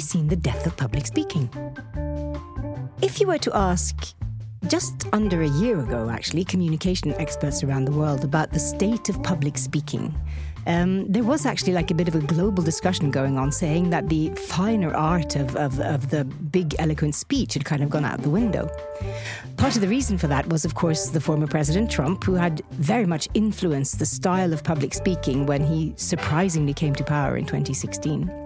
we 0.00 0.02
seen 0.02 0.28
the 0.28 0.36
death 0.36 0.66
of 0.66 0.74
public 0.78 1.06
speaking. 1.06 1.46
If 3.02 3.20
you 3.20 3.26
were 3.26 3.36
to 3.36 3.54
ask 3.54 4.14
just 4.66 5.06
under 5.12 5.42
a 5.42 5.48
year 5.48 5.78
ago, 5.78 6.08
actually, 6.08 6.42
communication 6.42 7.12
experts 7.20 7.62
around 7.62 7.84
the 7.84 7.92
world 7.92 8.24
about 8.24 8.50
the 8.50 8.58
state 8.58 9.10
of 9.10 9.22
public 9.22 9.58
speaking, 9.58 10.18
um, 10.66 11.04
there 11.12 11.22
was 11.22 11.44
actually 11.44 11.74
like 11.74 11.90
a 11.90 11.94
bit 11.94 12.08
of 12.08 12.14
a 12.14 12.20
global 12.20 12.62
discussion 12.62 13.10
going 13.10 13.36
on 13.36 13.52
saying 13.52 13.90
that 13.90 14.08
the 14.08 14.30
finer 14.30 14.94
art 14.94 15.36
of, 15.36 15.54
of, 15.56 15.78
of, 15.80 16.08
the 16.08 16.24
big 16.24 16.74
eloquent 16.78 17.14
speech 17.14 17.52
had 17.52 17.66
kind 17.66 17.82
of 17.82 17.90
gone 17.90 18.06
out 18.06 18.22
the 18.22 18.30
window. 18.30 18.70
Part 19.58 19.74
of 19.74 19.82
the 19.82 19.88
reason 19.88 20.16
for 20.16 20.28
that 20.28 20.48
was, 20.48 20.64
of 20.64 20.74
course, 20.74 21.10
the 21.10 21.20
former 21.20 21.46
President 21.46 21.90
Trump, 21.90 22.24
who 22.24 22.36
had 22.36 22.62
very 22.70 23.04
much 23.04 23.28
influenced 23.34 23.98
the 23.98 24.06
style 24.06 24.54
of 24.54 24.64
public 24.64 24.94
speaking 24.94 25.44
when 25.44 25.62
he 25.62 25.92
surprisingly 25.96 26.72
came 26.72 26.94
to 26.94 27.04
power 27.04 27.36
in 27.36 27.44
2016. 27.44 28.40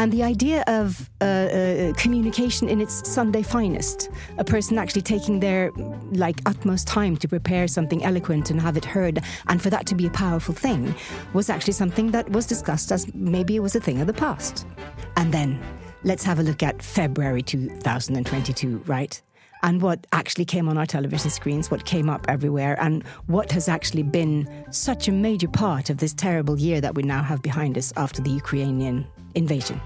And 0.00 0.10
the 0.10 0.22
idea 0.22 0.64
of 0.66 1.10
uh, 1.20 1.24
uh, 1.24 1.92
communication 1.92 2.70
in 2.70 2.80
its 2.80 3.06
Sunday 3.06 3.42
finest, 3.42 4.08
a 4.38 4.44
person 4.44 4.78
actually 4.78 5.02
taking 5.02 5.40
their 5.40 5.72
like 6.12 6.40
utmost 6.46 6.86
time 6.86 7.18
to 7.18 7.28
prepare 7.28 7.68
something 7.68 8.02
eloquent 8.02 8.50
and 8.50 8.58
have 8.62 8.78
it 8.78 8.84
heard, 8.86 9.22
and 9.48 9.60
for 9.60 9.68
that 9.68 9.84
to 9.88 9.94
be 9.94 10.06
a 10.06 10.10
powerful 10.10 10.54
thing, 10.54 10.94
was 11.34 11.50
actually 11.50 11.74
something 11.74 12.12
that 12.12 12.30
was 12.30 12.46
discussed 12.46 12.90
as 12.90 13.12
maybe 13.14 13.56
it 13.56 13.60
was 13.60 13.76
a 13.76 13.80
thing 13.80 14.00
of 14.00 14.06
the 14.06 14.14
past. 14.14 14.66
And 15.18 15.34
then 15.34 15.60
let's 16.02 16.24
have 16.24 16.38
a 16.38 16.42
look 16.42 16.62
at 16.62 16.82
February 16.82 17.42
2022, 17.42 18.78
right? 18.86 19.20
and 19.62 19.82
what 19.82 20.06
actually 20.12 20.46
came 20.46 20.70
on 20.70 20.78
our 20.78 20.86
television 20.86 21.28
screens, 21.28 21.70
what 21.70 21.84
came 21.84 22.08
up 22.08 22.24
everywhere, 22.28 22.80
and 22.80 23.06
what 23.26 23.52
has 23.52 23.68
actually 23.68 24.02
been 24.02 24.48
such 24.70 25.06
a 25.06 25.12
major 25.12 25.48
part 25.48 25.90
of 25.90 25.98
this 25.98 26.14
terrible 26.14 26.58
year 26.58 26.80
that 26.80 26.94
we 26.94 27.02
now 27.02 27.22
have 27.22 27.42
behind 27.42 27.76
us 27.76 27.92
after 27.98 28.22
the 28.22 28.30
Ukrainian 28.30 29.06
invasion. 29.34 29.80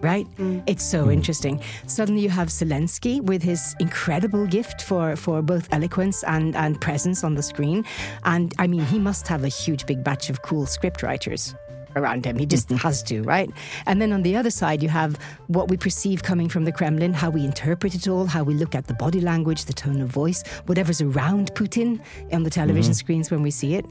Right? 0.00 0.26
Mm. 0.36 0.62
It's 0.66 0.84
so 0.84 1.06
mm. 1.06 1.12
interesting. 1.14 1.60
Suddenly 1.86 2.20
you 2.20 2.28
have 2.28 2.48
Zelensky 2.48 3.20
with 3.22 3.42
his 3.42 3.74
incredible 3.80 4.46
gift 4.46 4.82
for, 4.82 5.16
for 5.16 5.40
both 5.40 5.68
eloquence 5.72 6.22
and, 6.24 6.54
and 6.54 6.78
presence 6.78 7.24
on 7.24 7.34
the 7.34 7.42
screen. 7.42 7.82
And 8.24 8.54
I 8.58 8.66
mean, 8.66 8.84
he 8.84 8.98
must 8.98 9.26
have 9.28 9.42
a 9.42 9.48
huge 9.48 9.86
big 9.86 10.04
batch 10.04 10.28
of 10.28 10.42
cool 10.42 10.66
script 10.66 11.02
writers 11.02 11.54
around 11.96 12.24
him. 12.24 12.38
He 12.38 12.46
just 12.46 12.68
mm-hmm. 12.68 12.76
has 12.78 13.02
to, 13.04 13.22
right? 13.22 13.50
And 13.86 14.00
then 14.00 14.12
on 14.12 14.22
the 14.22 14.36
other 14.36 14.50
side, 14.50 14.82
you 14.82 14.88
have 14.90 15.18
what 15.48 15.68
we 15.68 15.76
perceive 15.76 16.22
coming 16.22 16.48
from 16.48 16.64
the 16.64 16.72
Kremlin, 16.72 17.14
how 17.14 17.30
we 17.30 17.44
interpret 17.44 17.94
it 17.94 18.06
all, 18.06 18.26
how 18.26 18.44
we 18.44 18.54
look 18.54 18.74
at 18.74 18.86
the 18.86 18.94
body 18.94 19.20
language, 19.20 19.64
the 19.64 19.72
tone 19.72 20.00
of 20.00 20.08
voice, 20.08 20.46
whatever's 20.66 21.00
around 21.00 21.54
Putin 21.54 22.00
on 22.32 22.42
the 22.42 22.50
television 22.50 22.92
mm-hmm. 22.92 22.98
screens 22.98 23.30
when 23.30 23.42
we 23.42 23.50
see 23.50 23.74
it. 23.74 23.86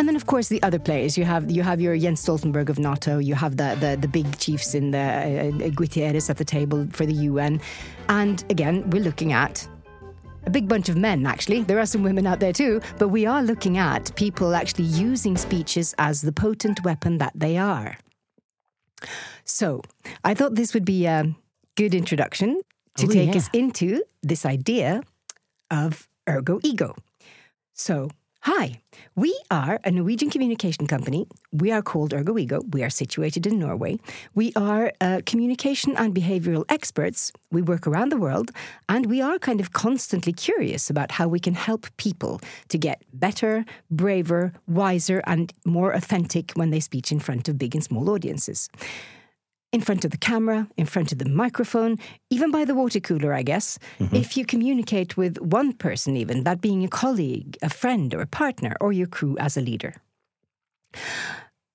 And 0.00 0.08
then, 0.08 0.16
of 0.16 0.24
course, 0.24 0.48
the 0.48 0.62
other 0.62 0.78
players. 0.78 1.18
You 1.18 1.26
have 1.26 1.50
you 1.50 1.62
have 1.62 1.78
your 1.78 1.94
Jens 1.94 2.24
Stoltenberg 2.24 2.70
of 2.70 2.78
NATO. 2.78 3.18
You 3.18 3.34
have 3.34 3.58
the 3.58 3.76
the, 3.78 3.98
the 4.00 4.08
big 4.08 4.38
chiefs 4.38 4.74
in 4.74 4.92
the 4.92 4.98
uh, 4.98 5.66
uh 5.66 5.70
Guterres 5.78 6.30
at 6.30 6.38
the 6.38 6.44
table 6.44 6.88
for 6.90 7.04
the 7.04 7.12
UN. 7.12 7.60
And 8.08 8.42
again, 8.48 8.88
we're 8.88 9.02
looking 9.02 9.34
at 9.34 9.68
a 10.46 10.50
big 10.50 10.68
bunch 10.68 10.88
of 10.88 10.96
men, 10.96 11.26
actually. 11.26 11.64
There 11.64 11.78
are 11.78 11.84
some 11.84 12.02
women 12.02 12.26
out 12.26 12.40
there 12.40 12.54
too, 12.54 12.80
but 12.98 13.08
we 13.08 13.26
are 13.26 13.42
looking 13.42 13.76
at 13.76 14.16
people 14.16 14.54
actually 14.54 14.84
using 14.84 15.36
speeches 15.36 15.94
as 15.98 16.22
the 16.22 16.32
potent 16.32 16.82
weapon 16.82 17.18
that 17.18 17.34
they 17.34 17.58
are. 17.58 17.98
So, 19.44 19.82
I 20.24 20.32
thought 20.32 20.54
this 20.54 20.72
would 20.72 20.86
be 20.86 21.04
a 21.04 21.26
good 21.76 21.94
introduction 21.94 22.62
to 22.96 23.06
oh, 23.06 23.10
take 23.10 23.32
yeah. 23.32 23.36
us 23.36 23.50
into 23.52 24.02
this 24.22 24.46
idea 24.46 25.02
of 25.70 26.08
ergo 26.26 26.58
ego. 26.62 26.96
So, 27.74 28.08
Hi, 28.44 28.80
we 29.16 29.38
are 29.50 29.78
a 29.84 29.90
Norwegian 29.90 30.30
communication 30.30 30.86
company. 30.86 31.26
We 31.52 31.70
are 31.72 31.82
called 31.82 32.14
Ergo 32.14 32.38
Ego. 32.38 32.62
We 32.70 32.82
are 32.82 32.88
situated 32.88 33.46
in 33.46 33.58
Norway. 33.58 33.98
We 34.34 34.54
are 34.56 34.94
uh, 35.02 35.20
communication 35.26 35.94
and 35.98 36.14
behavioral 36.14 36.64
experts. 36.70 37.32
We 37.52 37.60
work 37.60 37.86
around 37.86 38.08
the 38.08 38.16
world 38.16 38.50
and 38.88 39.04
we 39.04 39.20
are 39.20 39.38
kind 39.38 39.60
of 39.60 39.74
constantly 39.74 40.32
curious 40.32 40.88
about 40.88 41.12
how 41.12 41.28
we 41.28 41.38
can 41.38 41.52
help 41.52 41.94
people 41.98 42.40
to 42.70 42.78
get 42.78 43.02
better, 43.12 43.66
braver, 43.90 44.54
wiser, 44.66 45.22
and 45.26 45.52
more 45.66 45.92
authentic 45.92 46.52
when 46.52 46.70
they 46.70 46.80
speak 46.80 47.12
in 47.12 47.20
front 47.20 47.46
of 47.46 47.58
big 47.58 47.74
and 47.74 47.84
small 47.84 48.08
audiences 48.08 48.70
in 49.72 49.80
front 49.80 50.04
of 50.04 50.10
the 50.10 50.18
camera, 50.18 50.68
in 50.76 50.86
front 50.86 51.12
of 51.12 51.18
the 51.18 51.28
microphone, 51.28 51.96
even 52.28 52.50
by 52.50 52.64
the 52.64 52.74
water 52.74 53.00
cooler, 53.00 53.32
I 53.32 53.42
guess. 53.42 53.78
Mm-hmm. 53.98 54.16
If 54.16 54.36
you 54.36 54.44
communicate 54.44 55.16
with 55.16 55.38
one 55.40 55.72
person, 55.72 56.16
even, 56.16 56.44
that 56.44 56.60
being 56.60 56.84
a 56.84 56.88
colleague, 56.88 57.56
a 57.62 57.70
friend, 57.70 58.12
or 58.14 58.20
a 58.20 58.26
partner, 58.26 58.74
or 58.80 58.92
your 58.92 59.06
crew 59.06 59.36
as 59.38 59.56
a 59.56 59.60
leader. 59.60 59.94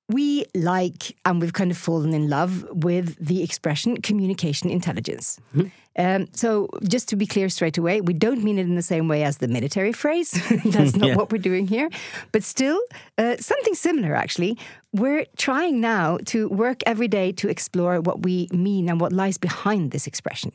We 0.08 0.46
like, 0.54 1.16
and 1.26 1.42
we've 1.42 1.54
kind 1.54 1.72
of 1.72 1.78
fallen 1.78 2.14
in 2.14 2.30
love 2.30 2.64
with 2.70 3.16
the 3.18 3.42
expression 3.42 3.98
communication 4.02 4.70
intelligence. 4.70 5.40
Mm-hmm. 5.56 5.68
Um, 5.98 6.28
so, 6.34 6.70
just 6.88 7.08
to 7.10 7.16
be 7.16 7.26
clear 7.26 7.50
straight 7.50 7.78
away, 7.78 8.02
we 8.02 8.14
don't 8.14 8.44
mean 8.44 8.60
it 8.60 8.64
in 8.64 8.76
the 8.76 8.84
same 8.84 9.08
way 9.08 9.24
as 9.24 9.38
the 9.38 9.48
military 9.48 9.94
phrase. 9.94 10.32
That's 10.66 10.96
not 10.96 11.08
yeah. 11.10 11.16
what 11.16 11.32
we're 11.32 11.38
doing 11.38 11.68
here. 11.68 11.90
But 12.32 12.44
still, 12.44 12.80
uh, 13.18 13.38
something 13.38 13.74
similar, 13.76 14.14
actually. 14.14 14.58
We're 14.94 15.26
trying 15.38 15.80
now 15.82 16.18
to 16.26 16.50
work 16.50 16.84
every 16.86 17.08
day 17.08 17.32
to 17.34 17.50
explore 17.50 18.02
what 18.02 18.24
we 18.24 18.48
mean 18.52 18.90
and 18.90 19.00
what 19.00 19.14
lies 19.14 19.38
behind 19.38 19.92
this 19.92 20.06
expression. 20.06 20.52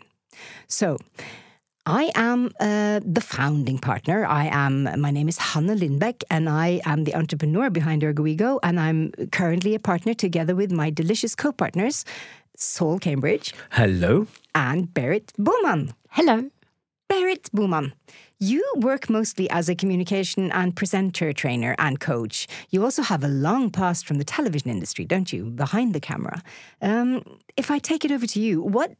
So, 0.68 0.98
I 1.90 2.12
am 2.14 2.52
uh, 2.60 3.00
the 3.04 3.20
founding 3.20 3.76
partner. 3.76 4.24
I 4.24 4.46
am. 4.52 4.88
My 5.00 5.10
name 5.10 5.28
is 5.28 5.38
Hanne 5.38 5.76
Lindbæk, 5.76 6.22
and 6.30 6.48
I 6.48 6.80
am 6.84 7.02
the 7.02 7.16
entrepreneur 7.16 7.68
behind 7.68 8.02
ErgoEgo. 8.02 8.60
And 8.62 8.78
I'm 8.78 9.10
currently 9.32 9.74
a 9.74 9.80
partner 9.80 10.14
together 10.14 10.54
with 10.54 10.70
my 10.70 10.90
delicious 10.90 11.34
co-partners, 11.34 12.04
Saul 12.56 13.00
Cambridge. 13.00 13.52
Hello. 13.72 14.28
And 14.54 14.94
Berit 14.94 15.32
Boman. 15.36 15.92
Hello. 16.10 16.48
Berit 17.10 17.50
Boman. 17.50 17.92
You 18.38 18.64
work 18.76 19.10
mostly 19.10 19.50
as 19.50 19.68
a 19.68 19.74
communication 19.74 20.52
and 20.52 20.76
presenter 20.76 21.32
trainer 21.32 21.74
and 21.80 21.98
coach. 21.98 22.46
You 22.70 22.84
also 22.84 23.02
have 23.02 23.24
a 23.24 23.28
long 23.28 23.68
past 23.68 24.06
from 24.06 24.18
the 24.18 24.24
television 24.24 24.70
industry, 24.70 25.04
don't 25.04 25.32
you, 25.32 25.46
behind 25.50 25.92
the 25.92 26.00
camera? 26.00 26.40
Um, 26.80 27.24
if 27.56 27.68
I 27.68 27.80
take 27.80 28.04
it 28.04 28.12
over 28.12 28.28
to 28.28 28.40
you, 28.40 28.62
what 28.62 28.92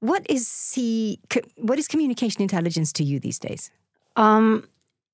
what 0.00 0.26
is 0.28 0.72
he? 0.74 1.20
What 1.56 1.78
is 1.78 1.88
communication 1.88 2.42
intelligence 2.42 2.92
to 2.94 3.04
you 3.04 3.18
these 3.20 3.38
days? 3.38 3.70
Um, 4.16 4.66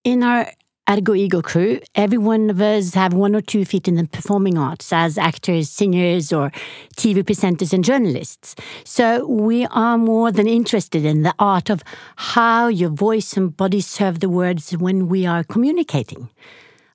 in 0.05 0.23
our 0.23 0.51
Ergo 0.89 1.15
Ego 1.15 1.41
crew, 1.41 1.81
every 1.95 2.19
one 2.19 2.51
of 2.51 2.61
us 2.61 2.93
have 2.93 3.15
one 3.15 3.35
or 3.35 3.41
two 3.41 3.65
feet 3.65 3.89
in 3.89 3.95
the 3.95 4.05
performing 4.07 4.59
arts 4.59 4.93
as 4.93 5.17
actors, 5.17 5.71
singers, 5.71 6.31
or 6.31 6.51
TV 6.97 7.23
presenters 7.23 7.73
and 7.73 7.83
journalists. 7.83 8.55
So 8.85 9.27
we 9.27 9.65
are 9.67 9.97
more 9.97 10.31
than 10.31 10.47
interested 10.47 11.07
in 11.07 11.23
the 11.23 11.35
art 11.39 11.71
of 11.71 11.83
how 12.17 12.69
your 12.69 12.91
voice 12.91 13.35
and 13.35 13.57
body 13.57 13.81
serve 13.81 14.21
the 14.21 14.29
words 14.29 14.73
when 14.77 15.09
we 15.09 15.25
are 15.25 15.43
communicating. 15.43 16.29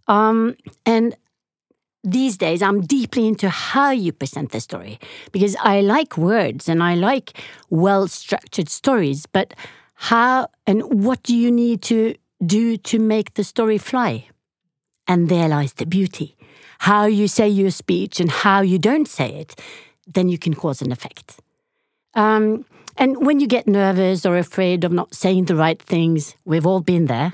Um, 0.07 0.55
and 0.85 1.15
these 2.03 2.37
days 2.37 2.61
I'm 2.61 2.81
deeply 2.81 3.27
into 3.27 3.49
how 3.49 3.91
you 3.91 4.11
present 4.11 4.51
the 4.51 4.61
story 4.61 4.99
because 5.31 5.55
I 5.57 5.81
like 5.81 6.17
words 6.17 6.69
and 6.69 6.81
I 6.81 6.95
like 6.95 7.33
well 7.69 8.07
structured 8.07 8.69
stories, 8.69 9.25
but 9.25 9.53
how 9.95 10.47
and 10.65 11.03
what 11.03 11.23
do 11.23 11.35
you 11.35 11.51
need 11.51 11.81
to 11.83 12.15
do 12.45 12.77
to 12.77 12.99
make 12.99 13.33
the 13.33 13.43
story 13.43 13.77
fly? 13.77 14.27
And 15.07 15.27
there 15.27 15.49
lies 15.49 15.73
the 15.73 15.85
beauty. 15.85 16.37
How 16.79 17.05
you 17.05 17.27
say 17.27 17.49
your 17.49 17.71
speech 17.71 18.19
and 18.19 18.31
how 18.31 18.61
you 18.61 18.79
don't 18.79 19.07
say 19.07 19.35
it, 19.35 19.59
then 20.07 20.29
you 20.29 20.37
can 20.37 20.53
cause 20.53 20.81
an 20.81 20.91
effect. 20.91 21.41
Um, 22.13 22.65
and 22.95 23.25
when 23.25 23.39
you 23.39 23.47
get 23.47 23.67
nervous 23.67 24.25
or 24.25 24.37
afraid 24.37 24.83
of 24.83 24.91
not 24.91 25.13
saying 25.13 25.45
the 25.45 25.55
right 25.55 25.81
things, 25.81 26.35
we've 26.45 26.65
all 26.65 26.79
been 26.81 27.07
there 27.07 27.33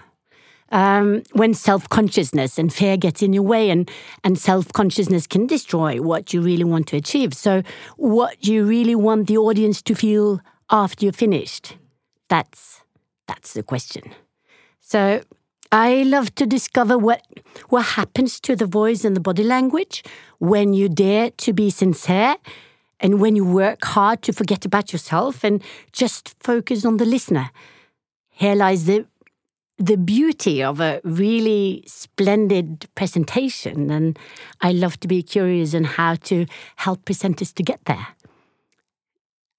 um, 0.75 1.24
when 1.31 1.53
self 1.53 1.88
consciousness 1.88 2.59
and 2.59 2.72
fear 2.72 2.97
gets 2.97 3.24
in 3.24 3.31
your 3.31 3.44
way, 3.44 3.69
and, 3.69 3.90
and 4.25 4.38
self 4.38 4.74
consciousness 4.74 5.25
can 5.25 5.47
destroy 5.47 6.02
what 6.02 6.34
you 6.34 6.41
really 6.41 6.66
want 6.66 6.88
to 6.88 6.97
achieve. 6.97 7.34
So, 7.34 7.64
what 7.96 8.41
do 8.41 8.53
you 8.53 8.66
really 8.66 8.94
want 8.94 9.28
the 9.28 9.38
audience 9.38 9.82
to 9.84 9.96
feel 9.96 10.41
after 10.70 11.05
you're 11.05 11.14
finished, 11.14 11.78
that's, 12.28 12.82
that's 13.26 13.53
the 13.53 13.64
question. 13.64 14.03
So, 14.82 15.22
I 15.72 16.03
love 16.03 16.35
to 16.35 16.46
discover 16.46 16.97
what, 16.97 17.26
what 17.70 17.85
happens 17.85 18.41
to 18.41 18.58
the 18.58 18.66
voice 18.66 19.05
and 19.05 19.16
the 19.16 19.22
body 19.22 19.44
language 19.44 20.03
when 20.40 20.73
you 20.73 20.90
dare 20.90 21.32
to 21.32 21.53
be 21.53 21.70
sincere 21.70 22.35
and 23.00 23.22
when 23.22 23.38
you 23.38 23.46
work 23.46 23.85
hard 23.85 24.22
to 24.23 24.34
forget 24.34 24.66
about 24.66 24.91
yourself 24.91 25.44
and 25.46 25.64
just 25.94 26.35
focus 26.41 26.84
on 26.84 26.97
the 26.97 27.05
listener. 27.05 27.52
Here 28.29 28.55
lies 28.55 28.85
the 28.85 29.05
the 29.78 29.98
beauty 29.98 30.64
of 30.64 30.80
a 30.80 31.02
really 31.04 31.84
splendid 31.86 32.88
presentation, 32.96 33.92
and 33.92 34.18
I 34.62 34.72
love 34.72 35.00
to 35.02 35.08
be 35.08 35.22
curious 35.22 35.76
on 35.76 35.84
how 35.84 36.16
to 36.16 36.46
help 36.78 37.06
presenters 37.06 37.54
to 37.56 37.64
get 37.64 37.84
there. 37.86 38.08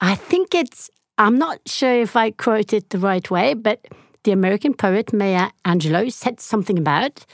I 0.00 0.14
think 0.14 0.54
it's, 0.54 0.90
I'm 1.18 1.38
not 1.38 1.60
sure 1.66 2.00
if 2.00 2.16
I 2.16 2.30
quote 2.30 2.72
it 2.72 2.90
the 2.90 2.98
right 2.98 3.30
way, 3.30 3.54
but 3.54 3.86
the 4.24 4.32
American 4.32 4.74
poet 4.74 5.12
Maya 5.12 5.50
Angelou 5.64 6.12
said 6.12 6.40
something 6.40 6.78
about 6.78 7.24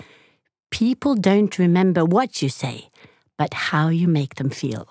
people 0.70 1.14
don't 1.14 1.58
remember 1.58 2.04
what 2.04 2.42
you 2.42 2.48
say, 2.48 2.90
but 3.38 3.54
how 3.54 3.88
you 3.88 4.08
make 4.08 4.36
them 4.36 4.50
feel. 4.50 4.88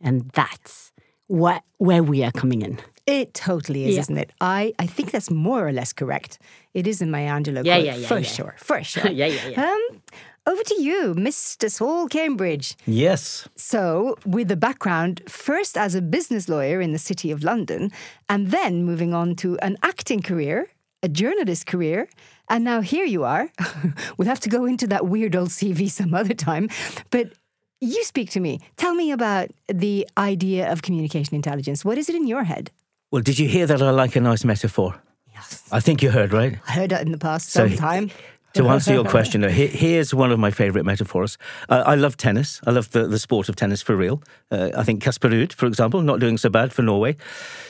And 0.00 0.30
that's 0.30 0.85
what, 1.28 1.62
where 1.78 2.02
we 2.02 2.22
are 2.24 2.32
coming 2.32 2.62
in. 2.62 2.78
It 3.06 3.34
totally 3.34 3.84
is, 3.86 3.94
Yeah. 3.94 4.00
isn't 4.00 4.18
it? 4.18 4.32
I, 4.40 4.72
I 4.78 4.86
think 4.86 5.10
that's 5.12 5.30
more 5.30 5.66
or 5.66 5.72
less 5.72 5.92
correct. 5.92 6.38
It 6.74 6.86
is 6.86 7.00
in 7.00 7.10
Maya 7.10 7.30
Angelou 7.30 7.64
Yeah, 7.64 7.76
quote, 7.76 7.84
yeah, 7.86 7.96
yeah, 7.96 8.08
for 8.08 8.18
yeah. 8.18 8.22
sure, 8.22 8.54
for 8.58 8.82
sure. 8.92 9.10
Yeah, 9.10 9.26
yeah, 9.26 9.48
yeah. 9.48 9.62
Um, 9.70 10.02
over 10.48 10.62
to 10.62 10.82
you, 10.82 11.14
Mr. 11.16 11.70
Saul 11.70 12.08
Cambridge. 12.08 12.76
Yes. 12.86 13.48
So, 13.56 14.16
with 14.24 14.50
a 14.50 14.56
background 14.56 15.22
first 15.28 15.76
as 15.76 15.94
a 15.94 16.02
business 16.02 16.48
lawyer 16.48 16.80
in 16.80 16.92
the 16.92 16.98
City 16.98 17.30
of 17.32 17.42
London, 17.44 17.90
and 18.28 18.50
then 18.50 18.84
moving 18.84 19.12
on 19.14 19.34
to 19.36 19.56
an 19.58 19.76
acting 19.82 20.22
career, 20.22 20.68
a 21.02 21.08
journalist 21.08 21.66
career, 21.66 22.08
and 22.48 22.62
now 22.64 22.80
here 22.80 23.04
you 23.04 23.24
are. 23.24 23.50
we'll 24.18 24.28
have 24.28 24.40
to 24.40 24.48
go 24.48 24.64
into 24.66 24.86
that 24.88 25.06
weird 25.06 25.34
old 25.34 25.48
CV 25.50 25.90
some 25.90 26.14
other 26.14 26.34
time. 26.34 26.68
But 27.10 27.32
you 27.80 28.04
speak 28.04 28.30
to 28.30 28.40
me. 28.40 28.60
Tell 28.76 28.94
me 28.94 29.10
about 29.12 29.50
the 29.68 30.06
idea 30.16 30.70
of 30.72 30.82
communication 30.82 31.34
intelligence. 31.34 31.84
What 31.84 31.98
is 31.98 32.08
it 32.08 32.14
in 32.14 32.26
your 32.26 32.44
head? 32.44 32.70
Well, 33.10 33.22
did 33.22 33.38
you 33.38 33.48
hear 33.48 33.66
that 33.66 33.80
I 33.82 33.90
like 33.90 34.16
a 34.16 34.20
nice 34.20 34.44
metaphor? 34.44 35.00
Yes. 35.32 35.62
I 35.70 35.80
think 35.80 36.02
you 36.02 36.10
heard, 36.10 36.32
right? 36.32 36.58
I 36.66 36.72
heard 36.72 36.90
that 36.90 37.02
in 37.02 37.12
the 37.12 37.18
past 37.18 37.50
So- 37.50 37.68
sometime. 37.68 38.10
To 38.54 38.68
answer 38.68 38.94
your 38.94 39.04
question, 39.04 39.42
he- 39.42 39.66
here's 39.66 40.14
one 40.14 40.32
of 40.32 40.38
my 40.38 40.50
favorite 40.50 40.86
metaphors. 40.86 41.36
Uh, 41.68 41.82
I 41.84 41.94
love 41.94 42.16
tennis. 42.16 42.58
I 42.66 42.70
love 42.70 42.90
the, 42.92 43.06
the 43.06 43.18
sport 43.18 43.50
of 43.50 43.56
tennis 43.56 43.82
for 43.82 43.94
real. 43.94 44.22
Uh, 44.50 44.70
I 44.74 44.82
think 44.82 45.02
Kasper 45.02 45.28
Ruud, 45.28 45.52
for 45.52 45.66
example, 45.66 46.00
not 46.00 46.20
doing 46.20 46.38
so 46.38 46.48
bad 46.48 46.72
for 46.72 46.80
Norway. 46.80 47.18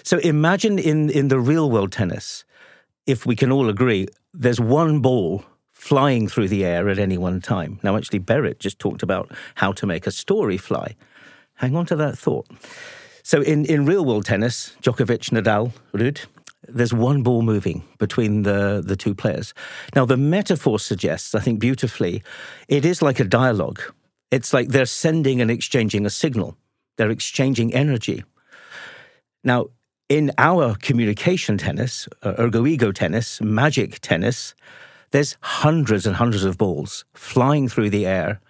So 0.05 0.19
imagine 0.19 0.79
in, 0.79 1.11
in 1.11 1.27
the 1.27 1.41
real 1.41 1.73
world 1.73 1.91
tennis, 1.91 2.45
if 3.05 3.27
we 3.27 3.35
can 3.35 3.51
all 3.51 3.69
agree, 3.69 4.07
there's 4.33 4.61
one 4.61 5.01
ball 5.01 5.45
flying 5.77 6.27
through 6.27 6.49
the 6.49 6.65
air 6.65 6.89
at 6.89 6.99
any 6.99 7.19
one 7.19 7.41
time. 7.41 7.79
Now, 7.83 7.97
actually, 7.97 8.21
Berit 8.21 8.59
just 8.59 8.79
talked 8.79 9.03
about 9.03 9.31
how 9.55 9.73
to 9.73 9.87
make 9.87 10.07
a 10.07 10.11
story 10.11 10.57
fly. 10.57 10.97
Hang 11.55 11.77
on 11.77 11.87
to 11.87 11.97
that 11.97 12.19
thought. 12.19 12.47
So 13.23 13.43
in, 13.43 13.67
in 13.67 13.85
real 13.85 14.05
world 14.05 14.25
tennis, 14.25 14.75
Djokovic, 14.83 15.31
Nadal, 15.31 15.73
Ruud, 15.93 16.25
there's 16.67 16.95
one 16.95 17.23
ball 17.23 17.43
moving 17.43 17.85
between 17.99 18.43
the, 18.43 18.83
the 18.85 18.97
two 18.97 19.15
players. 19.15 19.53
Now, 19.95 20.07
the 20.07 20.17
metaphor 20.17 20.79
suggests, 20.79 21.35
I 21.35 21.41
think 21.41 21.61
beautifully, 21.61 22.23
it 22.69 22.85
is 22.85 23.03
like 23.03 23.21
a 23.21 23.25
dialogue. 23.25 23.81
It's 24.31 24.53
like 24.53 24.69
they're 24.69 24.87
sending 24.87 25.41
and 25.41 25.51
exchanging 25.51 26.07
a 26.07 26.11
signal, 26.11 26.57
they're 26.97 27.11
exchanging 27.11 27.75
energy. 27.75 28.25
Now, 29.45 29.67
in 30.09 30.33
our 30.39 30.75
communication 30.75 31.59
tennis, 31.59 32.09
uh, 32.23 32.35
ergo 32.39 32.67
ego 32.67 32.93
tennis, 32.93 33.41
magic 33.41 34.01
tennis, 34.01 34.55
there's 35.11 35.37
hundreds 35.41 36.07
and 36.07 36.17
hundreds 36.17 36.45
of 36.45 36.59
balls 36.59 37.05
flying 37.15 37.69
through 37.69 37.91
the 37.91 38.07
air 38.07 38.41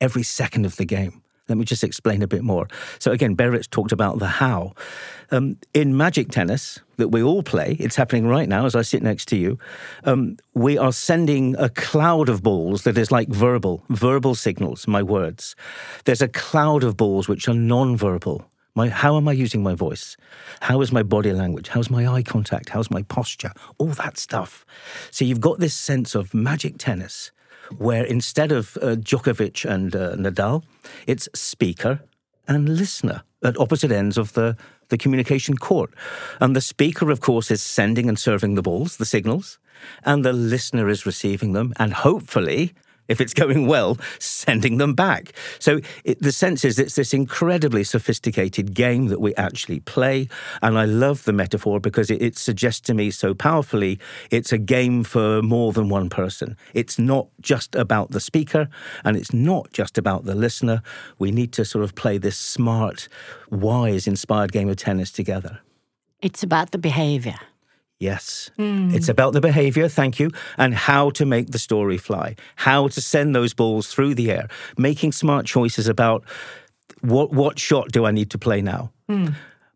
every 0.00 0.22
second 0.22 0.66
of 0.66 0.76
the 0.76 0.84
game. 0.84 1.22
Let 1.48 1.58
me 1.58 1.64
just 1.64 1.84
explain 1.84 2.22
a 2.22 2.28
bit 2.28 2.42
more. 2.42 2.68
So, 2.98 3.10
again, 3.10 3.34
Berit's 3.34 3.66
talked 3.66 3.92
about 3.92 4.18
the 4.18 4.26
how. 4.26 4.74
Um, 5.30 5.58
in 5.74 5.96
magic 5.96 6.30
tennis 6.30 6.80
that 6.96 7.08
we 7.08 7.22
all 7.22 7.42
play, 7.42 7.76
it's 7.80 7.96
happening 7.96 8.26
right 8.26 8.48
now 8.48 8.64
as 8.64 8.76
I 8.76 8.82
sit 8.82 9.02
next 9.02 9.26
to 9.28 9.36
you. 9.36 9.58
Um, 10.04 10.36
we 10.54 10.78
are 10.78 10.92
sending 10.92 11.56
a 11.58 11.68
cloud 11.68 12.28
of 12.28 12.42
balls 12.42 12.84
that 12.84 12.96
is 12.96 13.10
like 13.10 13.28
verbal, 13.28 13.82
verbal 13.88 14.34
signals, 14.34 14.86
my 14.86 15.02
words. 15.02 15.56
There's 16.04 16.22
a 16.22 16.28
cloud 16.28 16.84
of 16.84 16.96
balls 16.96 17.28
which 17.28 17.48
are 17.48 17.54
non 17.54 17.96
verbal. 17.96 18.48
My, 18.74 18.88
how 18.88 19.18
am 19.18 19.28
I 19.28 19.32
using 19.32 19.62
my 19.62 19.74
voice? 19.74 20.16
How 20.62 20.80
is 20.80 20.92
my 20.92 21.02
body 21.02 21.32
language? 21.32 21.68
How's 21.68 21.90
my 21.90 22.06
eye 22.06 22.22
contact? 22.22 22.70
How's 22.70 22.90
my 22.90 23.02
posture? 23.02 23.52
All 23.76 23.88
that 23.88 24.16
stuff. 24.16 24.64
So 25.10 25.26
you've 25.26 25.42
got 25.42 25.58
this 25.58 25.74
sense 25.74 26.14
of 26.14 26.32
magic 26.32 26.78
tennis 26.78 27.32
where 27.76 28.04
instead 28.04 28.50
of 28.50 28.78
uh, 28.78 28.96
Djokovic 28.96 29.68
and 29.70 29.94
uh, 29.94 30.16
Nadal, 30.16 30.64
it's 31.06 31.28
speaker 31.34 32.00
and 32.48 32.76
listener 32.76 33.22
at 33.42 33.58
opposite 33.58 33.92
ends 33.92 34.16
of 34.16 34.32
the, 34.32 34.56
the 34.88 34.96
communication 34.96 35.56
court. 35.56 35.92
And 36.40 36.56
the 36.56 36.60
speaker, 36.62 37.10
of 37.10 37.20
course, 37.20 37.50
is 37.50 37.62
sending 37.62 38.08
and 38.08 38.18
serving 38.18 38.54
the 38.54 38.62
balls, 38.62 38.96
the 38.96 39.04
signals, 39.04 39.58
and 40.04 40.24
the 40.24 40.32
listener 40.32 40.88
is 40.88 41.04
receiving 41.04 41.52
them 41.52 41.74
and 41.78 41.92
hopefully. 41.92 42.72
If 43.08 43.20
it's 43.20 43.34
going 43.34 43.66
well, 43.66 43.98
sending 44.18 44.78
them 44.78 44.94
back. 44.94 45.32
So 45.58 45.80
it, 46.04 46.20
the 46.20 46.32
sense 46.32 46.64
is 46.64 46.78
it's 46.78 46.94
this 46.94 47.12
incredibly 47.12 47.84
sophisticated 47.84 48.74
game 48.74 49.06
that 49.08 49.20
we 49.20 49.34
actually 49.34 49.80
play. 49.80 50.28
And 50.62 50.78
I 50.78 50.84
love 50.84 51.24
the 51.24 51.32
metaphor 51.32 51.80
because 51.80 52.10
it, 52.10 52.22
it 52.22 52.38
suggests 52.38 52.80
to 52.82 52.94
me 52.94 53.10
so 53.10 53.34
powerfully 53.34 53.98
it's 54.30 54.52
a 54.52 54.58
game 54.58 55.04
for 55.04 55.42
more 55.42 55.72
than 55.72 55.88
one 55.88 56.08
person. 56.08 56.56
It's 56.74 56.98
not 56.98 57.28
just 57.40 57.74
about 57.74 58.10
the 58.10 58.20
speaker 58.20 58.68
and 59.04 59.16
it's 59.16 59.32
not 59.32 59.72
just 59.72 59.98
about 59.98 60.24
the 60.24 60.34
listener. 60.34 60.82
We 61.18 61.30
need 61.30 61.52
to 61.54 61.64
sort 61.64 61.84
of 61.84 61.94
play 61.94 62.18
this 62.18 62.38
smart, 62.38 63.08
wise, 63.50 64.06
inspired 64.06 64.52
game 64.52 64.68
of 64.68 64.76
tennis 64.76 65.10
together. 65.10 65.60
It's 66.20 66.42
about 66.42 66.70
the 66.70 66.78
behavior. 66.78 67.38
Yes. 68.02 68.50
It's 68.58 69.06
hmm. 69.06 69.10
about 69.12 69.32
the 69.32 69.40
behavior, 69.40 69.88
thank 69.88 70.18
you, 70.18 70.32
and 70.58 70.74
how 70.74 71.10
to 71.10 71.24
make 71.24 71.52
the 71.52 71.58
story 71.58 71.98
fly, 71.98 72.34
how 72.56 72.88
to 72.88 73.00
send 73.00 73.32
those 73.32 73.54
balls 73.54 73.86
through 73.86 74.16
the 74.16 74.32
air, 74.32 74.48
making 74.76 75.12
smart 75.12 75.46
choices 75.46 75.86
about 75.86 76.24
what 77.02 77.32
what 77.32 77.60
shot 77.60 77.92
do 77.92 78.04
I 78.04 78.10
need 78.10 78.28
to 78.30 78.38
play 78.38 78.60
now. 78.60 78.90
Hmm. 79.08 79.28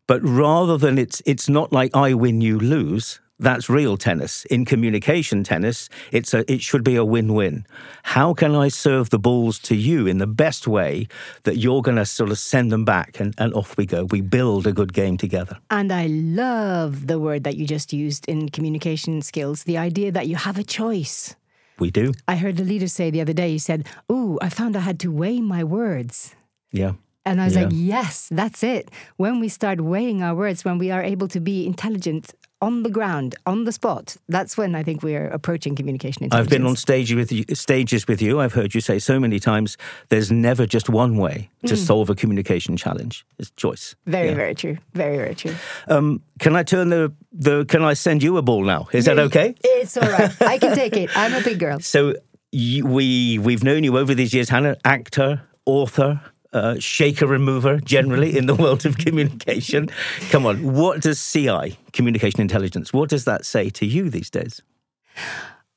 But 0.09 0.21
rather 0.25 0.77
than 0.77 0.99
it's 0.99 1.23
it's 1.25 1.49
not 1.49 1.73
like 1.73 1.95
I 1.95 2.15
win, 2.15 2.41
you 2.41 2.59
lose. 2.59 3.21
That's 3.39 3.69
real 3.69 3.99
tennis. 3.99 4.47
In 4.47 4.65
communication 4.65 5.45
tennis, 5.45 5.91
it's 6.11 6.33
a 6.33 6.51
it 6.51 6.63
should 6.63 6.83
be 6.83 6.97
a 6.97 7.05
win-win. 7.05 7.67
How 8.03 8.33
can 8.33 8.55
I 8.55 8.69
serve 8.69 9.11
the 9.11 9.19
balls 9.19 9.59
to 9.61 9.75
you 9.77 10.07
in 10.07 10.17
the 10.19 10.27
best 10.27 10.67
way 10.67 11.07
that 11.43 11.59
you're 11.59 11.83
going 11.83 11.99
to 11.99 12.07
sort 12.07 12.31
of 12.31 12.39
send 12.39 12.73
them 12.73 12.85
back 12.87 13.21
and, 13.21 13.35
and 13.37 13.53
off 13.53 13.77
we 13.77 13.85
go. 13.85 14.05
We 14.05 14.23
build 14.23 14.67
a 14.67 14.73
good 14.73 14.95
game 14.95 15.19
together. 15.19 15.59
And 15.71 15.93
I 15.93 16.07
love 16.07 17.09
the 17.09 17.19
word 17.19 17.45
that 17.45 17.57
you 17.57 17.67
just 17.67 17.93
used 17.93 18.27
in 18.27 18.49
communication 18.49 19.21
skills 19.21 19.65
the 19.65 19.77
idea 19.77 20.11
that 20.13 20.29
you 20.29 20.37
have 20.37 20.59
a 20.59 20.65
choice. 20.65 21.37
We 21.79 21.91
do. 21.91 22.15
I 22.27 22.37
heard 22.37 22.59
a 22.59 22.65
leader 22.65 22.89
say 22.89 23.11
the 23.11 23.21
other 23.21 23.35
day, 23.35 23.51
he 23.51 23.59
said, 23.59 23.87
Ooh, 24.11 24.39
I 24.41 24.49
found 24.49 24.77
I 24.77 24.81
had 24.81 24.99
to 25.01 25.13
weigh 25.13 25.43
my 25.43 25.63
words. 25.63 26.35
Yeah. 26.73 26.93
And 27.27 27.39
I 27.41 27.45
was 27.45 27.55
Yeah. 27.57 27.65
like, 27.65 27.73
yes, 27.75 28.29
that's 28.31 28.63
it. 28.63 28.91
When 29.19 29.41
we 29.41 29.49
start 29.49 29.83
weighing 29.83 30.23
our 30.23 30.35
words, 30.35 30.65
when 30.65 30.79
we 30.79 30.91
are 30.91 31.03
able 31.03 31.29
to 31.29 31.41
be 31.41 31.67
intelligent 31.67 32.33
on 32.63 32.83
the 32.83 32.91
ground, 32.91 33.35
on 33.45 33.65
the 33.65 33.73
spot, 33.73 34.17
that's 34.29 34.57
when 34.57 34.75
I 34.75 34.83
think 34.83 35.03
we 35.03 35.15
are 35.15 35.27
approaching 35.29 35.75
communication 35.75 36.29
I've 36.33 36.49
been 36.49 36.67
on 36.67 36.77
stage 36.77 37.13
with 37.15 37.31
you, 37.31 37.45
stages 37.55 38.09
with 38.09 38.23
you. 38.23 38.41
I've 38.41 38.55
heard 38.55 38.75
you 38.75 38.81
say 38.81 38.99
so 38.99 39.21
many 39.21 39.39
times. 39.39 39.77
There's 40.09 40.31
never 40.33 40.67
just 40.67 40.89
one 40.89 41.17
way 41.19 41.51
to 41.67 41.77
solve 41.77 42.09
a 42.11 42.15
communication 42.15 42.77
challenge. 42.77 43.27
It's 43.39 43.51
choice. 43.53 43.95
Very, 44.07 44.29
Yeah. 44.29 44.35
very 44.35 44.55
true. 44.55 44.79
Very, 44.95 45.17
very 45.17 45.35
true. 45.35 45.55
Um, 45.89 46.23
can 46.39 46.57
I 46.57 46.63
turn 46.63 46.89
the 46.89 47.13
the? 47.33 47.65
Can 47.67 47.83
I 47.83 47.95
send 47.95 48.23
you 48.23 48.37
a 48.39 48.43
ball 48.43 48.65
now? 48.65 48.89
Is 48.93 49.05
that 49.05 49.19
okay? 49.19 49.55
It's 49.63 49.97
all 49.97 50.09
right. 50.09 50.31
I 50.43 50.59
can 50.59 50.75
take 50.75 50.97
it. 50.97 51.11
I'm 51.17 51.35
a 51.35 51.43
big 51.43 51.59
girl. 51.65 51.81
So 51.81 52.15
you, 52.53 52.87
we 52.87 53.39
we've 53.39 53.63
known 53.65 53.85
you 53.85 53.99
over 53.99 54.15
these 54.15 54.33
years, 54.33 54.49
Hanne, 54.49 54.77
actor, 54.85 55.43
author. 55.67 56.21
Uh, 56.53 56.79
shaker 56.79 57.27
remover 57.27 57.79
generally 57.81 58.37
in 58.39 58.47
the 58.47 58.55
world 58.63 58.87
of 58.87 58.97
communication. 58.99 59.89
Come 60.31 60.47
on, 60.47 60.75
what 60.75 61.03
does 61.03 61.21
CI, 61.33 61.77
communication 61.93 62.41
intelligence, 62.41 62.93
what 62.93 63.11
does 63.11 63.25
that 63.25 63.45
say 63.45 63.69
to 63.71 63.85
you 63.85 64.09
these 64.09 64.31
days? 64.31 64.63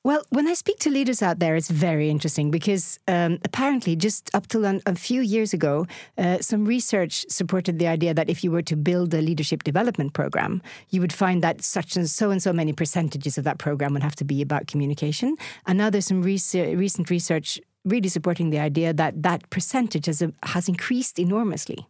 Well, 0.02 0.24
when 0.30 0.48
I 0.48 0.54
speak 0.54 0.80
to 0.80 0.90
leaders 0.90 1.22
out 1.22 1.40
there, 1.40 1.58
it's 1.58 1.70
very 1.70 2.10
interesting 2.10 2.52
because 2.52 2.98
um, 3.10 3.38
apparently, 3.44 3.98
just 3.98 4.34
up 4.34 4.48
till 4.48 4.64
an, 4.64 4.82
a 4.86 4.96
few 4.96 5.20
years 5.20 5.54
ago, 5.54 5.88
uh, 6.18 6.38
some 6.40 6.64
research 6.64 7.26
supported 7.28 7.80
the 7.80 7.88
idea 7.88 8.14
that 8.14 8.30
if 8.30 8.42
you 8.42 8.50
were 8.50 8.62
to 8.62 8.78
build 8.78 9.14
a 9.14 9.22
leadership 9.22 9.64
development 9.64 10.14
program, 10.14 10.62
you 10.90 11.02
would 11.02 11.12
find 11.12 11.44
that 11.44 11.62
such 11.62 11.98
and 11.98 12.10
so 12.10 12.32
and 12.32 12.42
so 12.42 12.54
many 12.54 12.72
percentages 12.72 13.38
of 13.38 13.44
that 13.44 13.58
program 13.58 13.92
would 13.92 14.02
have 14.02 14.16
to 14.16 14.24
be 14.24 14.42
about 14.42 14.68
communication. 14.68 15.36
And 15.68 15.78
now 15.78 15.90
there's 15.90 16.08
some 16.08 16.22
rese- 16.22 16.56
recent 16.56 17.10
research 17.10 17.60
really 17.90 18.10
supporting 18.10 18.50
the 18.50 18.60
idea 18.60 18.94
that 18.94 19.22
that 19.24 19.50
percentage 19.50 20.06
has, 20.06 20.24
has 20.44 20.70
increased 20.70 21.20
enormously. 21.20 21.88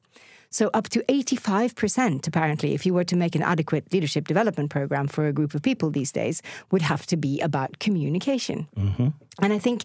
So, 0.51 0.71
up 0.73 0.89
to 0.89 1.03
85%, 1.03 2.27
apparently, 2.27 2.73
if 2.73 2.83
you 2.83 2.93
were 2.93 3.03
to 3.03 3.15
make 3.15 3.35
an 3.35 3.43
adequate 3.43 3.93
leadership 3.93 4.27
development 4.27 4.71
program 4.71 5.07
for 5.07 5.27
a 5.27 5.33
group 5.33 5.53
of 5.53 5.61
people 5.61 5.91
these 5.91 6.11
days, 6.11 6.41
would 6.71 6.81
have 6.81 7.05
to 7.07 7.17
be 7.17 7.39
about 7.41 7.77
communication. 7.77 8.67
Mm-hmm. 8.75 9.09
And 9.41 9.53
I 9.53 9.59
think 9.59 9.83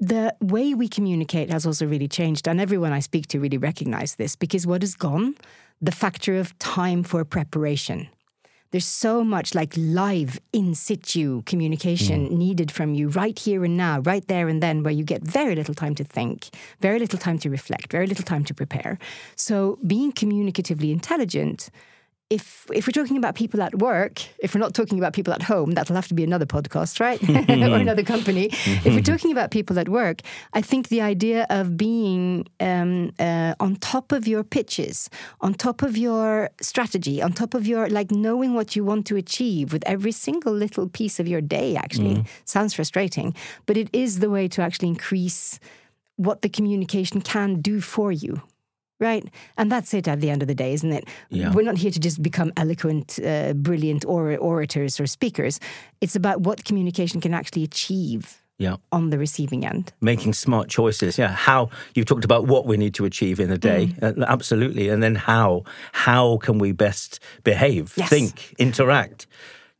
the 0.00 0.34
way 0.40 0.72
we 0.72 0.88
communicate 0.88 1.50
has 1.50 1.66
also 1.66 1.86
really 1.86 2.08
changed. 2.08 2.46
And 2.46 2.60
everyone 2.60 2.92
I 2.92 3.00
speak 3.00 3.26
to 3.28 3.40
really 3.40 3.58
recognize 3.58 4.14
this 4.14 4.36
because 4.36 4.66
what 4.66 4.84
is 4.84 4.94
gone? 4.94 5.34
The 5.82 5.92
factor 5.92 6.38
of 6.38 6.56
time 6.60 7.02
for 7.02 7.24
preparation. 7.24 8.08
There's 8.74 8.84
so 8.84 9.22
much 9.22 9.54
like 9.54 9.72
live 9.76 10.40
in 10.52 10.74
situ 10.74 11.42
communication 11.42 12.26
mm. 12.26 12.32
needed 12.32 12.72
from 12.72 12.92
you 12.92 13.08
right 13.08 13.38
here 13.38 13.64
and 13.64 13.76
now, 13.76 14.00
right 14.00 14.26
there 14.26 14.48
and 14.48 14.60
then, 14.60 14.82
where 14.82 14.92
you 14.92 15.04
get 15.04 15.22
very 15.22 15.54
little 15.54 15.74
time 15.74 15.94
to 15.94 16.02
think, 16.02 16.48
very 16.80 16.98
little 16.98 17.20
time 17.20 17.38
to 17.38 17.50
reflect, 17.50 17.92
very 17.92 18.08
little 18.08 18.24
time 18.24 18.42
to 18.46 18.52
prepare. 18.52 18.98
So 19.36 19.78
being 19.86 20.10
communicatively 20.12 20.90
intelligent 20.90 21.70
if 22.34 22.66
if 22.72 22.86
we're 22.86 22.98
talking 23.00 23.16
about 23.16 23.34
people 23.34 23.62
at 23.62 23.74
work, 23.76 24.22
if 24.38 24.54
we're 24.54 24.60
not 24.60 24.74
talking 24.74 24.98
about 24.98 25.12
people 25.12 25.32
at 25.32 25.42
home, 25.42 25.72
that'll 25.72 25.94
have 25.94 26.08
to 26.08 26.14
be 26.14 26.24
another 26.24 26.46
podcast, 26.46 27.00
right? 27.00 27.20
or 27.72 27.76
another 27.76 28.02
company. 28.02 28.48
if 28.86 28.92
we're 28.94 29.12
talking 29.14 29.32
about 29.32 29.50
people 29.50 29.78
at 29.78 29.88
work, 29.88 30.20
I 30.52 30.60
think 30.60 30.88
the 30.88 31.00
idea 31.00 31.46
of 31.50 31.76
being 31.76 32.46
um, 32.60 33.12
uh, 33.18 33.54
on 33.60 33.76
top 33.76 34.12
of 34.12 34.26
your 34.26 34.42
pitches, 34.42 35.08
on 35.40 35.54
top 35.54 35.82
of 35.82 35.96
your 35.96 36.50
strategy, 36.60 37.22
on 37.22 37.32
top 37.32 37.54
of 37.54 37.66
your 37.66 37.88
like 37.88 38.10
knowing 38.10 38.54
what 38.54 38.74
you 38.74 38.84
want 38.84 39.06
to 39.06 39.16
achieve 39.16 39.72
with 39.72 39.84
every 39.86 40.12
single 40.12 40.52
little 40.52 40.88
piece 40.88 41.20
of 41.20 41.28
your 41.28 41.40
day, 41.40 41.76
actually 41.76 42.24
sounds 42.44 42.74
frustrating, 42.74 43.34
but 43.66 43.76
it 43.76 43.88
is 43.92 44.18
the 44.18 44.30
way 44.30 44.48
to 44.48 44.62
actually 44.62 44.88
increase 44.88 45.60
what 46.16 46.42
the 46.42 46.48
communication 46.48 47.20
can 47.20 47.60
do 47.60 47.80
for 47.80 48.12
you 48.12 48.40
right? 49.00 49.24
And 49.56 49.70
that's 49.70 49.92
it 49.94 50.08
at 50.08 50.20
the 50.20 50.30
end 50.30 50.42
of 50.42 50.48
the 50.48 50.54
day, 50.54 50.72
isn't 50.72 50.92
it? 50.92 51.08
Yeah. 51.30 51.52
We're 51.52 51.62
not 51.64 51.76
here 51.78 51.90
to 51.90 52.00
just 52.00 52.22
become 52.22 52.52
eloquent, 52.56 53.18
uh, 53.24 53.52
brilliant 53.54 54.04
or- 54.04 54.36
orators 54.36 55.00
or 55.00 55.06
speakers. 55.06 55.60
It's 56.00 56.16
about 56.16 56.40
what 56.42 56.64
communication 56.64 57.20
can 57.20 57.34
actually 57.34 57.64
achieve 57.64 58.40
Yeah. 58.58 58.76
on 58.92 59.10
the 59.10 59.18
receiving 59.18 59.66
end. 59.66 59.92
Making 60.00 60.32
smart 60.32 60.68
choices. 60.68 61.18
Yeah. 61.18 61.32
How 61.34 61.70
you've 61.94 62.06
talked 62.06 62.24
about 62.24 62.46
what 62.46 62.66
we 62.66 62.76
need 62.76 62.94
to 62.94 63.04
achieve 63.04 63.40
in 63.40 63.50
a 63.50 63.58
day. 63.58 63.88
Mm. 64.00 64.18
Uh, 64.22 64.24
absolutely. 64.28 64.88
And 64.88 65.02
then 65.02 65.16
how 65.16 65.64
how 65.92 66.36
can 66.38 66.58
we 66.58 66.72
best 66.72 67.18
behave, 67.42 67.92
Yes. 67.96 68.08
think, 68.08 68.54
interact 68.58 69.26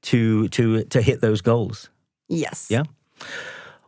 to 0.03 0.49
to 0.49 0.83
to 0.85 1.01
hit 1.01 1.21
those 1.21 1.41
goals? 1.41 1.89
Yes. 2.29 2.67
Yeah. 2.69 2.83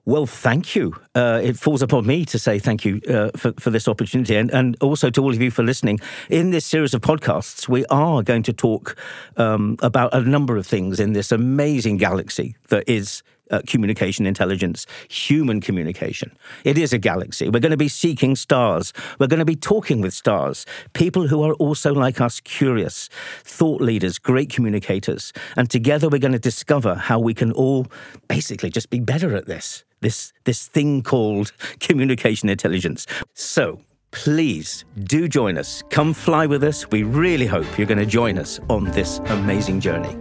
Well, 0.08 0.26
thank 0.26 0.76
you. 0.76 0.94
Uh, 1.16 1.40
it 1.42 1.58
falls 1.58 1.82
upon 1.82 2.06
me 2.06 2.24
to 2.26 2.38
say 2.38 2.60
thank 2.60 2.84
you 2.84 3.00
uh, 3.08 3.30
for, 3.36 3.52
for 3.58 3.70
this 3.70 3.88
opportunity 3.88 4.36
and, 4.36 4.52
and 4.52 4.76
also 4.80 5.10
to 5.10 5.20
all 5.20 5.32
of 5.32 5.42
you 5.42 5.50
for 5.50 5.64
listening. 5.64 5.98
In 6.30 6.52
this 6.52 6.64
series 6.64 6.94
of 6.94 7.00
podcasts, 7.00 7.68
we 7.68 7.84
are 7.86 8.22
going 8.22 8.44
to 8.44 8.52
talk 8.52 8.96
um, 9.36 9.76
about 9.82 10.14
a 10.14 10.20
number 10.20 10.56
of 10.56 10.64
things 10.64 11.00
in 11.00 11.12
this 11.12 11.32
amazing 11.32 11.96
galaxy 11.96 12.54
that 12.68 12.88
is 12.88 13.24
uh, 13.50 13.62
communication 13.66 14.26
intelligence, 14.26 14.86
human 15.08 15.60
communication. 15.60 16.36
It 16.64 16.78
is 16.78 16.92
a 16.92 16.98
galaxy. 16.98 17.48
We're 17.48 17.60
going 17.60 17.70
to 17.70 17.76
be 17.76 17.88
seeking 17.88 18.36
stars. 18.36 18.92
We're 19.18 19.26
going 19.26 19.40
to 19.40 19.44
be 19.44 19.56
talking 19.56 20.00
with 20.00 20.14
stars, 20.14 20.66
people 20.92 21.26
who 21.26 21.42
are 21.42 21.54
also 21.54 21.92
like 21.92 22.20
us, 22.20 22.40
curious, 22.40 23.08
thought 23.42 23.80
leaders, 23.80 24.18
great 24.18 24.50
communicators. 24.50 25.32
And 25.56 25.68
together 25.68 26.08
we're 26.08 26.18
going 26.18 26.32
to 26.32 26.38
discover 26.38 26.94
how 26.94 27.18
we 27.18 27.34
can 27.34 27.52
all 27.52 27.86
basically 28.28 28.70
just 28.70 28.90
be 28.90 29.00
better 29.00 29.34
at 29.36 29.46
this, 29.46 29.84
this, 30.00 30.32
this 30.44 30.66
thing 30.66 31.02
called 31.02 31.52
communication 31.80 32.48
intelligence. 32.48 33.06
So, 33.34 33.80
Please 34.12 34.86
do 35.04 35.28
join 35.28 35.58
us. 35.58 35.82
Come 35.90 36.14
fly 36.14 36.46
with 36.46 36.64
us. 36.64 36.90
We 36.90 37.02
really 37.02 37.44
hope 37.44 37.66
you're 37.76 37.86
going 37.86 37.98
to 37.98 38.06
join 38.06 38.38
us 38.38 38.58
on 38.70 38.84
this 38.84 39.18
amazing 39.26 39.80
journey. 39.80 40.16